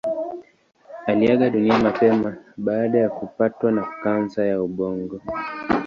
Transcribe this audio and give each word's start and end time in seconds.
Aliaga 1.07 1.49
dunia 1.49 1.79
mapema 1.79 2.35
baada 2.57 2.99
ya 2.99 3.09
kupatwa 3.09 3.71
na 3.71 3.85
kansa 4.03 4.45
ya 4.45 4.61
ubongo. 4.63 5.21